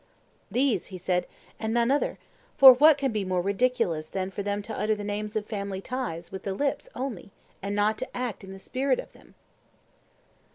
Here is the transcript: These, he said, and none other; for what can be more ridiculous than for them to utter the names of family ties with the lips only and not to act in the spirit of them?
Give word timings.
These, 0.49 0.87
he 0.87 0.97
said, 0.97 1.27
and 1.59 1.75
none 1.75 1.91
other; 1.91 2.17
for 2.57 2.73
what 2.73 2.97
can 2.97 3.11
be 3.11 3.23
more 3.23 3.43
ridiculous 3.43 4.07
than 4.09 4.31
for 4.31 4.41
them 4.41 4.63
to 4.63 4.75
utter 4.75 4.95
the 4.95 5.03
names 5.03 5.35
of 5.35 5.45
family 5.45 5.79
ties 5.79 6.31
with 6.31 6.41
the 6.41 6.55
lips 6.55 6.89
only 6.95 7.29
and 7.61 7.75
not 7.75 7.99
to 7.99 8.17
act 8.17 8.43
in 8.43 8.51
the 8.51 8.57
spirit 8.57 8.97
of 8.99 9.13
them? 9.13 9.35